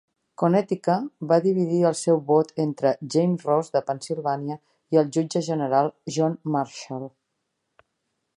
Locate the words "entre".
2.63-2.93